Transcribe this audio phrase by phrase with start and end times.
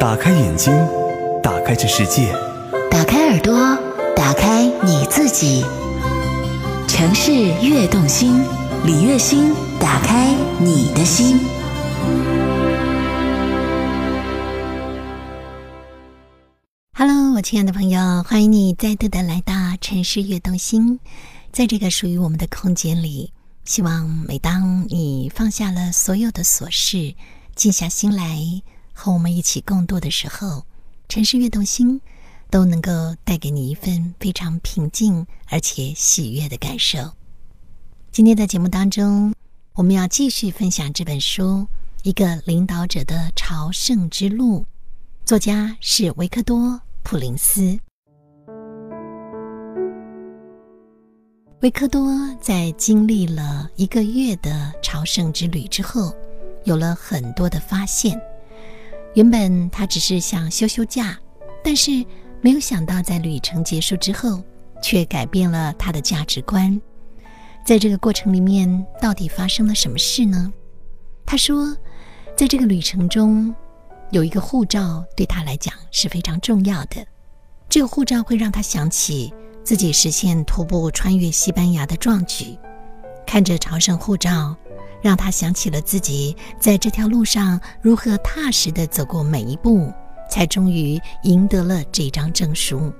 [0.00, 0.72] 打开眼睛，
[1.42, 2.32] 打开这世界；
[2.90, 3.54] 打开耳朵，
[4.16, 5.62] 打开你自己。
[6.88, 8.42] 城市悦动心，
[8.86, 11.38] 李月心，打开你的心。
[16.94, 20.98] Hello，我亲爱的朋友，欢迎你再度的来到城市悦动心。
[21.52, 23.30] 在这个属于我们的空间里，
[23.66, 27.14] 希望每当你放下了所有的琐事，
[27.54, 28.62] 静下心来。
[29.02, 30.66] 和我们一起共度的时候，
[31.08, 31.98] 城市悦动心
[32.50, 32.90] 都能够
[33.24, 36.98] 带给你一份非常平静而且喜悦的感受。
[38.12, 39.34] 今天的节目当中，
[39.72, 41.42] 我们要继续分享这本书
[42.02, 44.60] 《一个领导者的朝圣之路》，
[45.24, 46.58] 作家是维克多·
[47.02, 47.78] 普林斯。
[51.62, 56.14] 维克多在经历了一个月的朝圣之旅之后，
[56.64, 58.20] 有了很多的发现。
[59.14, 61.18] 原本他只是想休休假，
[61.64, 62.04] 但是
[62.40, 64.42] 没有想到，在旅程结束之后，
[64.82, 66.80] 却改变了他的价值观。
[67.66, 70.52] 在这个过程里面，到底发生了什么事呢？
[71.26, 71.76] 他说，
[72.36, 73.54] 在这个旅程中，
[74.10, 77.04] 有一个护照对他来讲是非常重要的。
[77.68, 82.56] 这个护照会让他想起自己实现徒步穿越西班牙的壮举，
[83.26, 84.56] 看着朝圣护照。
[85.02, 89.92] 让他想起了自己在这条路上如何踏实的走过每一步，
[90.30, 92.92] 才终于赢得了这张证书。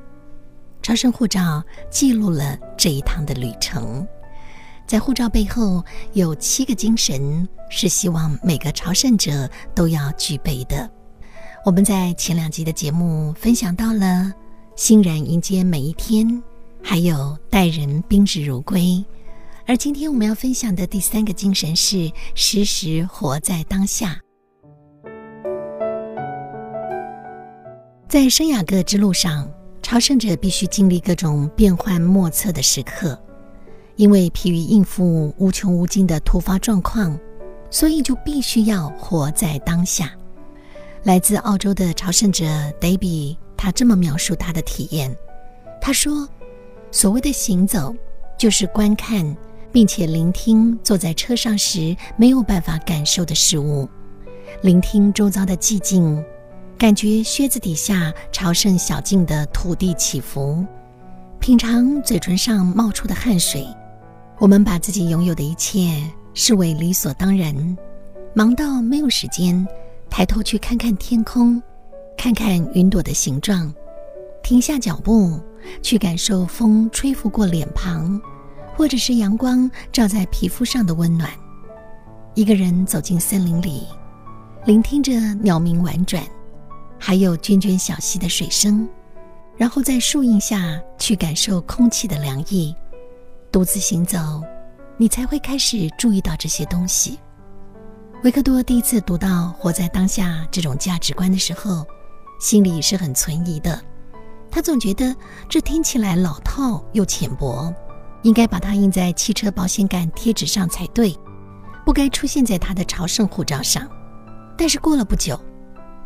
[0.82, 4.06] 朝圣护照记录了这一趟的旅程，
[4.86, 5.84] 在护照背后
[6.14, 10.90] 有七个精神，是希望每个朝圣者都要具备的。
[11.66, 14.32] 我们在前两集的节目分享到了
[14.74, 16.42] 欣然迎接每一天，
[16.82, 19.04] 还有待人宾至如归。
[19.70, 24.20] 而今天我们要分享的第三个精神是时时活在当下。
[28.08, 29.48] 在圣雅各之路上，
[29.80, 33.16] 朝圣者必须经历各种变幻莫测的时刻，
[33.94, 37.16] 因为疲于应付无穷无尽的突发状况，
[37.70, 40.10] 所以就必须要活在当下。
[41.04, 42.44] 来自澳洲的朝圣者
[42.80, 45.16] Debbie，他这么描述他的体验：
[45.80, 46.28] 他说，
[46.90, 47.94] 所谓的行走，
[48.36, 49.24] 就是观看。
[49.72, 53.88] 并且聆听坐在车上时没有办法感受的事物，
[54.62, 56.22] 聆听周遭的寂静，
[56.76, 60.64] 感觉靴子底下朝圣小径的土地起伏，
[61.38, 63.66] 品尝嘴唇上冒出的汗水。
[64.38, 66.02] 我们把自己拥有的一切
[66.34, 67.54] 视为理所当然，
[68.34, 69.66] 忙到没有时间
[70.08, 71.62] 抬头去看看天空，
[72.16, 73.72] 看看云朵的形状，
[74.42, 75.38] 停下脚步
[75.82, 78.20] 去感受风吹拂过脸庞。
[78.80, 81.30] 或者是阳光照在皮肤上的温暖。
[82.34, 83.86] 一个人走进森林里，
[84.64, 86.24] 聆听着鸟鸣婉转，
[86.98, 88.88] 还有涓涓小溪的水声，
[89.58, 92.74] 然后在树荫下去感受空气的凉意。
[93.52, 94.42] 独自行走，
[94.96, 97.18] 你才会开始注意到这些东西。
[98.22, 101.84] 维克多第一次读到“活在当下”这种价值观的时候，
[102.40, 103.78] 心里是很存疑的。
[104.50, 105.14] 他总觉得
[105.50, 107.70] 这听起来老套又浅薄。
[108.22, 111.16] 应该把它印在汽车保险杆贴纸上才对，
[111.84, 113.88] 不该出现在他的朝圣护照上。
[114.56, 115.40] 但是过了不久，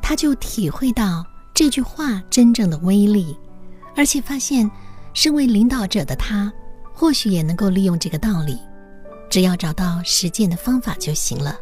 [0.00, 3.36] 他就体会到这句话真正的威力，
[3.96, 4.70] 而且发现，
[5.12, 6.52] 身为领导者的他，
[6.92, 8.58] 或许也能够利用这个道理，
[9.28, 11.58] 只要找到实践的方法就行了。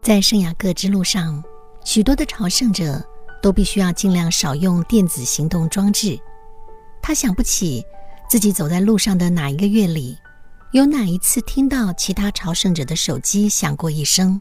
[0.00, 1.40] 在圣雅各之路上，
[1.84, 3.00] 许多的朝圣者
[3.40, 6.18] 都必须要尽量少用电子行动装置。
[7.02, 7.84] 他想不起
[8.30, 10.16] 自己走在路上的哪一个月里，
[10.70, 14.40] 有哪一次听到其他朝圣者的手机响过一声。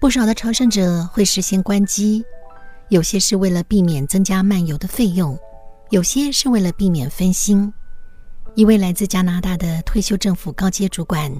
[0.00, 2.24] 不少的朝圣者会事先关机，
[2.88, 5.38] 有些是为了避免增加漫游的费用，
[5.90, 7.72] 有些是为了避免分心。
[8.54, 11.30] 一位来自加拿大的退休政府高阶主管，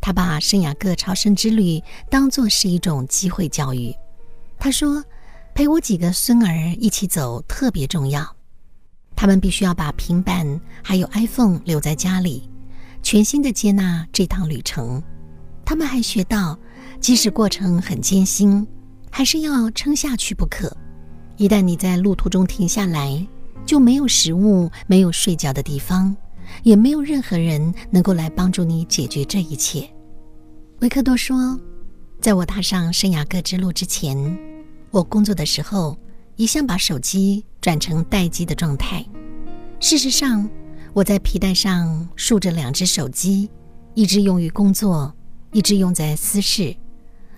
[0.00, 3.94] 他把圣雅各朝圣之旅当作是一种机会教育。
[4.58, 5.04] 他说
[5.54, 8.34] ：“陪我几个孙儿一起走特别重要。”
[9.20, 12.48] 他们必须要把平板还有 iPhone 留在家里，
[13.02, 15.02] 全心的接纳这趟旅程。
[15.62, 16.58] 他们还学到，
[17.00, 18.66] 即使过程很艰辛，
[19.10, 20.74] 还是要撑下去不可。
[21.36, 23.26] 一旦你在路途中停下来，
[23.66, 26.16] 就没有食物、没有睡觉的地方，
[26.62, 29.86] 也没有任何人能够来帮助你解决这一切。
[30.80, 31.60] 维克多说
[32.22, 34.16] ：“在我踏上圣雅各之路之前，
[34.90, 35.94] 我工作的时候。”
[36.36, 39.04] 一向把手机转成待机的状态。
[39.78, 40.48] 事实上，
[40.92, 43.48] 我在皮带上竖着两只手机，
[43.94, 45.14] 一只用于工作，
[45.52, 46.74] 一只用在私事。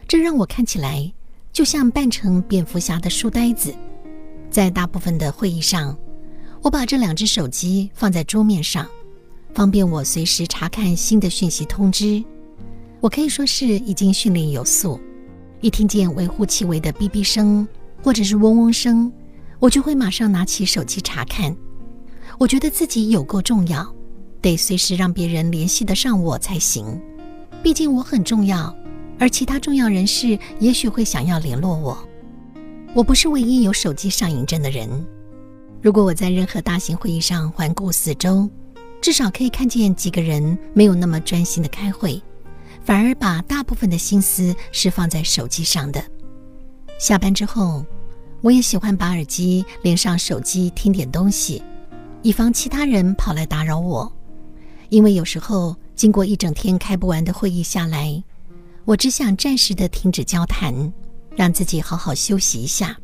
[0.09, 1.13] 这让我看起来
[1.53, 3.75] 就像扮成蝙蝠侠的书呆子。
[4.51, 5.97] 在大部分的会议上，
[6.63, 8.87] 我把这两只手机放在桌面上，
[9.55, 12.23] 方便我随时查看新的讯息通知。
[13.01, 15.01] 我可以说是已经训练有素，
[15.61, 17.67] 一听见微乎其微的哔哔声
[18.03, 19.11] 或者是嗡嗡声，
[19.63, 21.57] 我就会马上拿起手机查看。
[22.37, 23.95] 我觉得自己有够重要，
[24.41, 27.01] 得随时让别人联系得上我才行。
[27.63, 28.77] 毕竟我很重要，
[29.21, 31.97] 而其他重要人士也许会想要联络我。
[32.93, 34.89] 我不是唯一有手机上瘾症的人。
[35.81, 38.51] 如果我在任何大型会议上环顾四周，
[39.01, 42.21] 至少可以看见几个人没有那么专心的开会，
[42.85, 46.03] 反而把大部分的心思是放在手机上的。
[46.99, 47.85] 下班之后，
[48.43, 51.63] 我也喜欢把耳机连上手机听点东西，
[52.21, 54.13] 以防其他人跑来打扰我。
[54.91, 58.23] 因为有时候经过一整天开不完的会议下来，
[58.85, 60.93] 我只想暂时的停止交谈。
[61.35, 62.95] 让自己好好休息一下。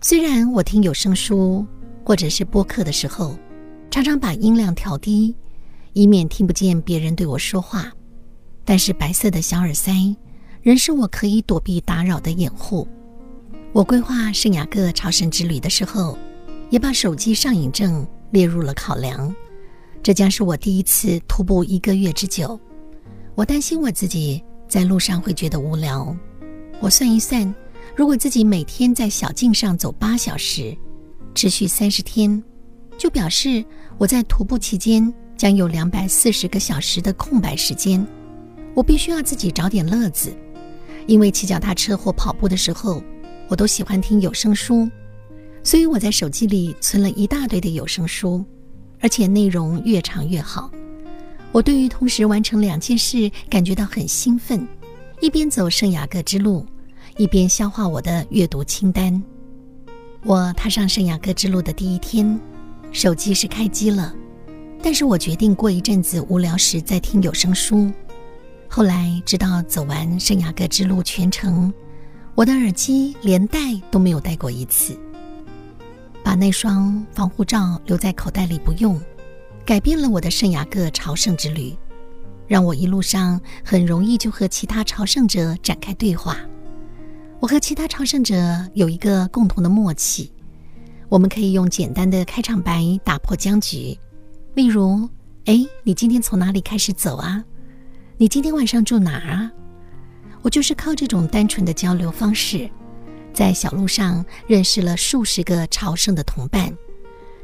[0.00, 1.66] 虽然我听有声书
[2.04, 3.36] 或者是播客的时候，
[3.90, 5.34] 常常把音量调低，
[5.92, 7.92] 以免听不见别人对我说话，
[8.64, 10.14] 但是白色的小耳塞
[10.62, 12.86] 仍是我可以躲避打扰的掩护。
[13.74, 16.16] 我规划圣雅各朝圣之旅的时候，
[16.70, 19.34] 也把手机上瘾症列入了考量。
[20.02, 22.58] 这将是我第一次徒步一个月之久。
[23.34, 26.16] 我担心我自己在路上会觉得无聊。
[26.80, 27.54] 我算一算，
[27.94, 30.76] 如果自己每天在小径上走八小时，
[31.34, 32.42] 持续三十天，
[32.96, 33.62] 就表示
[33.98, 38.04] 我在徒步期间将有两百四十个小时的空白时间。
[38.74, 40.34] 我必须要自己找点乐子，
[41.06, 43.02] 因为骑脚踏车或跑步的时候，
[43.48, 44.88] 我都喜欢听有声书，
[45.64, 48.44] 所以我在手机里存了一大堆的有声书，
[49.00, 50.70] 而且内容越长越好。
[51.50, 54.66] 我对于同时完成两件事感觉到很兴奋。
[55.20, 56.64] 一边走圣雅各之路，
[57.16, 59.20] 一边消化我的阅读清单。
[60.22, 62.38] 我踏上圣雅各之路的第一天，
[62.92, 64.14] 手机是开机了，
[64.80, 67.90] 但是我决定过一阵子无聊时再听有声书。
[68.68, 71.72] 后来直到走完圣雅各之路全程，
[72.38, 73.58] 我的耳机连戴
[73.90, 74.96] 都没有戴过一次。
[76.22, 78.96] 把那双防护罩留在口袋里不用，
[79.66, 81.76] 改变了我的圣雅各朝圣之旅。
[82.46, 86.36] 让我一路上很容易就和其他朝圣者展开对话。
[87.40, 88.36] 我和其他朝圣者
[88.74, 90.30] 有一个共同的默契，
[91.08, 93.98] 我们可以用简单的开场白打破僵局。
[94.54, 95.08] 例如
[95.46, 97.44] ：“哎，你今天从哪里开始走啊？
[98.16, 99.50] 你今天晚上住哪儿啊？”
[100.42, 102.70] 我就是靠这种单纯的交流方式，
[103.32, 106.72] 在小路上认识了数十个朝圣的同伴，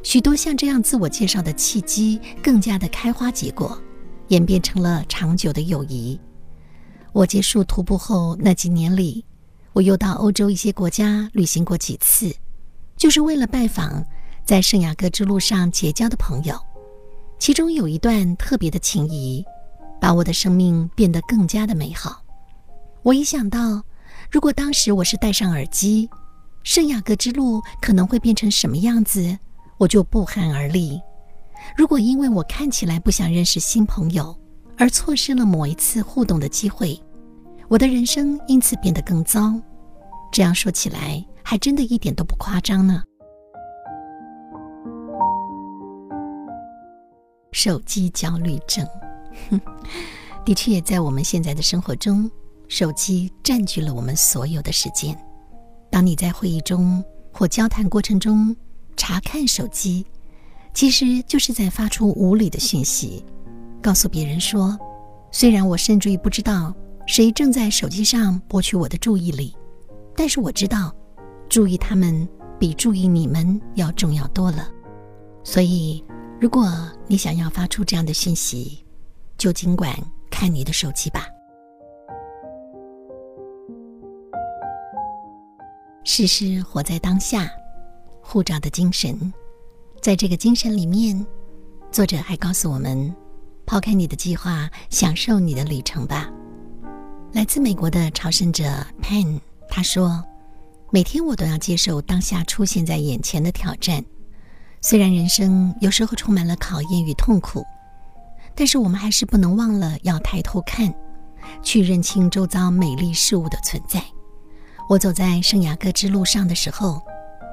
[0.03, 3.81] 许多像这样自我介绍的契机更加的开花结果。
[4.29, 6.19] 演变成了长久的友谊。
[7.13, 9.23] 我结束徒步后那几年里，
[9.75, 12.35] 我又到欧洲一些国家旅行过几次，
[12.97, 14.03] 就是为了拜访
[14.43, 16.59] 在圣雅各之路上结交的朋友。
[17.39, 19.45] 其中有一段特别的情谊，
[20.01, 22.24] 把我的生命变得更加的美好。
[23.05, 23.83] 我一想到，
[24.31, 26.09] 如果当时我是戴上耳机，
[26.63, 29.39] 圣雅各之路可能会变成什么样子，
[29.77, 30.99] 我就不寒而栗。
[31.77, 34.35] 如果因为我看起来不想认识新朋友，
[34.79, 36.99] 而错失了某一次互动的机会，
[37.69, 39.53] 我的人生因此变得更糟。
[40.33, 43.03] 这样说起来，还真的一点都不夸张呢。
[47.53, 48.87] 手机焦虑症，
[49.51, 49.61] 哼
[50.43, 52.31] 的确在我们现在的生活中，
[52.69, 55.17] 手机占据了我们所有的时间。
[55.91, 57.03] 当你在会议中
[57.33, 58.55] 或交谈过程中
[58.97, 60.05] 查看手机，
[60.73, 63.25] 其实就是在发出无理的讯息，
[63.81, 64.77] 告诉别人说：
[65.31, 66.75] 虽然我甚至于不知道
[67.07, 69.55] 谁正在手机上博取我的注意力，
[70.17, 70.93] 但是我知道，
[71.49, 72.29] 注意他们
[72.59, 74.69] 比注意你们要重要多了。
[75.45, 76.03] 所以，
[76.41, 76.67] 如果
[77.07, 78.85] 你想要发出这样的讯息，
[79.37, 79.95] 就尽管
[80.31, 81.27] 看你的手机吧。
[86.07, 87.51] 事事活在当下，
[88.21, 89.33] 护照的精神。
[90.03, 91.27] 在这个精神里面，
[91.91, 93.13] 作者还告诉我们：
[93.65, 96.31] 抛开你的计划，享受你的旅程吧。
[97.33, 100.23] 来自美国的朝圣者 Pen 他说
[100.93, 104.05] ：“每天我都要接受当下出现在眼前的挑战。
[104.83, 107.65] 虽然人生有时候充满了考验与痛苦，
[108.55, 110.95] 但是我们还是不能忘了要抬头看，
[111.63, 114.05] 去认清周遭美丽事物的存在。
[114.89, 117.01] 我走在圣雅各之路上的时候。”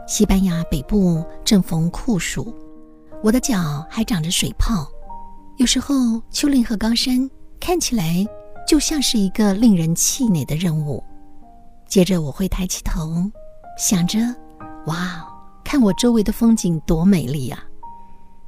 [0.07, 2.53] 西班牙北部正逢酷暑，
[3.23, 4.85] 我的脚还长着水泡。
[5.55, 7.29] 有时候，丘陵和高山
[7.61, 8.25] 看起来
[8.67, 11.01] 就像是一个令人气馁的任务。
[11.87, 13.23] 接着我会抬起头，
[13.77, 14.19] 想着：
[14.87, 15.25] 哇，
[15.63, 17.63] 看我周围的风景多美丽啊！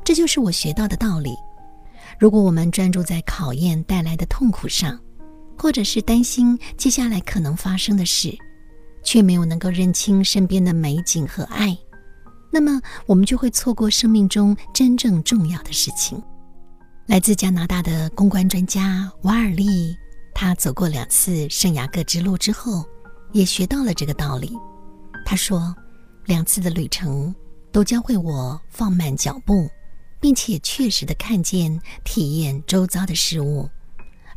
[0.04, 1.34] 这就是我学到的道理。
[2.20, 5.00] 如果我们专注在考验带来的痛苦上，
[5.58, 8.36] 或者是担心接下来可能发生的事，
[9.04, 11.78] 却没有能够认清身边的美景和爱，
[12.52, 16.22] 那么我们就会错过生命中真正重要的事情。
[17.06, 19.96] 来自加拿大的公关专家瓦尔利，
[20.34, 22.84] 他走过两次圣雅各之路之后，
[23.32, 24.58] 也学到了这个道理。
[25.26, 25.76] 他说，
[26.26, 27.34] 两次的旅程
[27.72, 29.70] 都教会我放慢脚步。
[30.24, 33.70] 并且确实的看见、体验周遭的事物，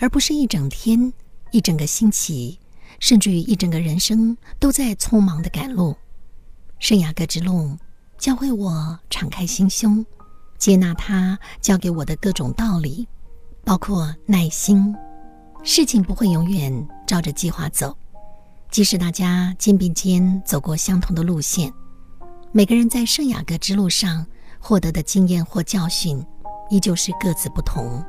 [0.01, 1.13] 而不是一整天、
[1.53, 2.59] 一整个星期，
[2.99, 5.97] 甚至于一整个人生都在匆忙的赶路。
[6.79, 7.77] 圣雅各之路
[8.19, 10.05] 教会我敞开心胸，
[10.59, 13.07] 接纳他教给我的各种道理，
[13.65, 14.95] 包括耐心。
[15.63, 17.97] 事情不会永远照着计划走，
[18.71, 21.73] 即使大家肩并肩走过相同的路线，
[22.53, 24.27] 每个人在圣雅各之路上。
[24.59, 26.21] 获得的经验或教训，
[26.71, 28.03] 依旧是各自不同，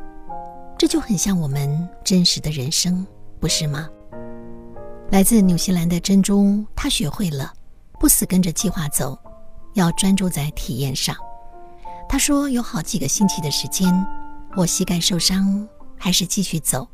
[0.75, 3.05] 这就很像我们真实的人生，
[3.39, 3.87] 不是吗？
[5.09, 7.53] 来自纽西兰的珍珠，她学会了
[7.99, 9.17] 不死跟着计划走，
[9.73, 11.15] 要专注在体验上。
[12.09, 14.05] 她说，有好几个星期的时间，
[14.55, 15.65] 我膝盖受伤，
[15.97, 16.85] 还是继续走，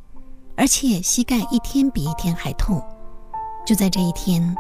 [0.55, 2.79] 而且膝盖一天比一天还痛。
[3.65, 4.55] 就在这一天，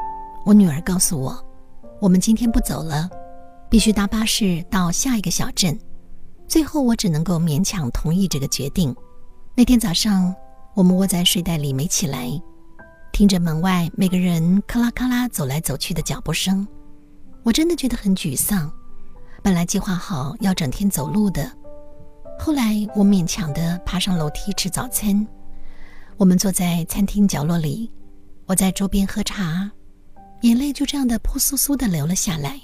[0.45, 1.45] 我女儿告诉我，
[2.01, 3.09] 我们今天不走了。
[3.69, 5.79] 必须搭巴士到下一个小镇，
[6.47, 8.95] 最后我只能够勉强同意这个决定。
[9.55, 10.33] 那天早上，
[10.75, 12.29] 我们窝在睡袋里没起来，
[13.13, 16.67] 听着门外每个人咔啦咔啦走来走去的脚步声，
[17.43, 18.69] 我真的觉得很沮丧。
[19.43, 21.49] 本来计划好要整天走路的，
[22.39, 25.25] 后来我勉强的爬上楼梯吃早餐。
[26.17, 27.91] 我们坐在餐厅角落里，
[28.47, 29.69] 我在桌边喝茶，
[30.41, 32.59] 眼泪就这样的扑簌簌的流了下来。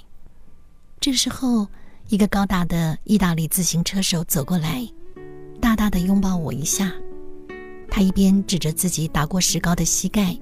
[0.98, 1.68] 这时候，
[2.08, 4.84] 一个高大的意大利自行车手走过来，
[5.60, 6.92] 大大的拥抱我一下。
[7.90, 10.38] 他一边指着自己打过石膏的膝盖，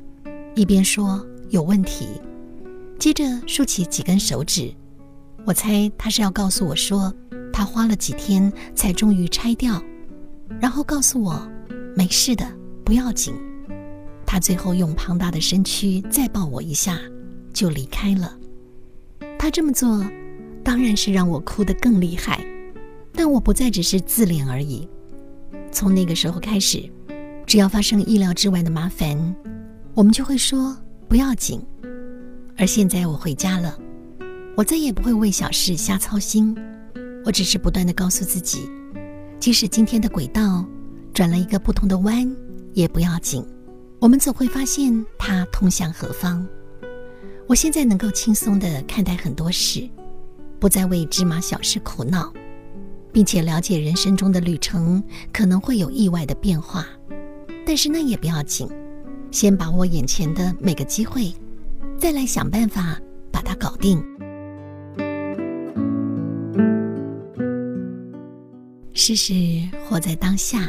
[0.55, 2.07] 一边说：“有问题。”
[2.99, 4.73] 接着竖起几根手指，
[5.47, 7.13] 我猜他是要告诉我说，
[7.53, 9.83] 他花了几天才终于拆掉，
[10.61, 11.49] 然后告诉我
[11.97, 12.47] ：“没事的，
[12.85, 13.35] 不要紧。”
[14.27, 17.01] 他最后用庞大的身躯再抱我一下，
[17.53, 18.37] 就离开了。
[19.39, 20.05] 他这么做。
[20.65, 22.45] 当然是让我哭得更厉害，
[23.15, 24.87] 但我不再只是自怜而已。
[25.73, 26.83] 从那个时候开始，
[27.49, 29.35] 只要发生意料之外的麻烦，
[29.95, 30.77] 我们就会说
[31.09, 31.65] 不要紧。
[32.59, 33.75] 而现在我回家了，
[34.55, 36.55] 我再也不会为小事瞎操心。
[37.25, 38.71] 我只是不断的告诉自己，
[39.41, 40.63] 即使今天的轨道
[41.15, 42.31] 转了一个不同的弯，
[42.75, 43.43] 也不要紧。
[43.99, 46.47] 我们总会发现它通向何方。
[47.47, 49.89] 我现在能够轻松的看待很多事。
[50.61, 52.31] 不再为芝麻小事苦恼，
[53.11, 55.03] 并且了解人生中的旅程
[55.33, 56.87] 可能会有意外的变化，
[57.69, 58.67] 但是那也不要紧，
[59.31, 61.31] 先把握眼前的每个机会，
[61.99, 62.99] 再来想办法
[63.31, 64.03] 把它搞定。
[68.95, 69.35] 试试
[69.85, 70.67] 活在当下，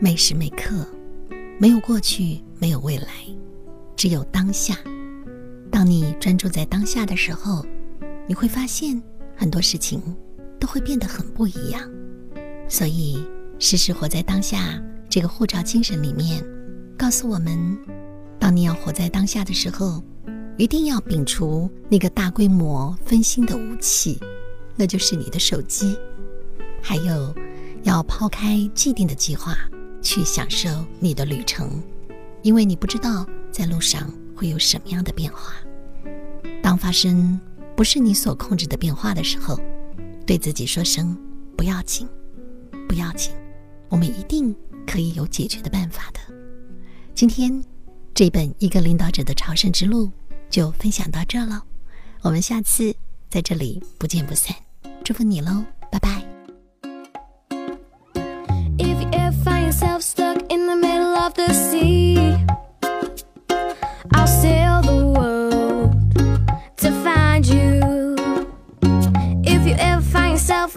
[0.00, 0.84] 每时每刻，
[1.60, 3.06] 没有过去，没有未来，
[3.94, 4.76] 只有当下。
[5.70, 7.64] 当你专注在当下的时候。
[8.26, 9.00] 你会发现
[9.36, 10.00] 很多事情
[10.60, 11.82] 都会变得很不一样，
[12.68, 13.26] 所以
[13.58, 16.40] 试试活在当下这个护照精神里面，
[16.96, 17.76] 告诉我们：
[18.38, 20.00] 当你要活在当下的时候，
[20.56, 24.20] 一定要摒除那个大规模分心的武器，
[24.76, 25.98] 那就是你的手机。
[26.80, 27.34] 还有，
[27.82, 29.56] 要抛开既定的计划，
[30.00, 30.68] 去享受
[31.00, 31.82] 你的旅程，
[32.42, 35.54] 因为你不知道在路上会有什么样的变化。
[36.62, 37.38] 当发生。
[37.76, 39.58] 不是你所控制的变化的时候，
[40.26, 41.16] 对自己说声
[41.56, 42.06] 不要紧，
[42.86, 43.32] 不要紧，
[43.88, 44.54] 我们一定
[44.90, 46.18] 可以有解决的办法的。
[47.14, 47.62] 今天
[48.12, 50.06] 这本《一个领导者的朝圣之路》
[50.50, 51.62] 就分享到这了，
[52.22, 52.92] 我们下次
[53.30, 54.52] 在这里不见不散，
[55.04, 56.26] 祝福你喽，拜拜。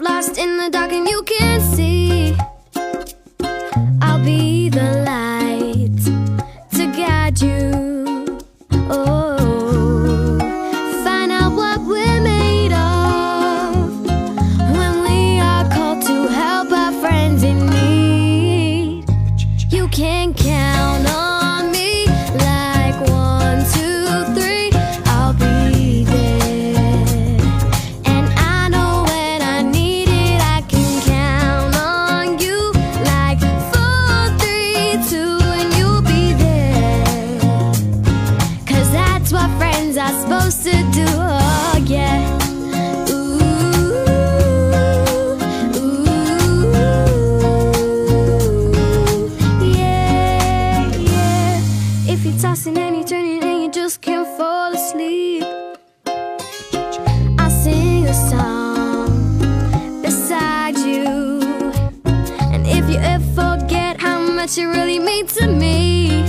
[0.00, 2.36] lost in the dark and you can't see.
[64.44, 66.22] Much you really mean to me,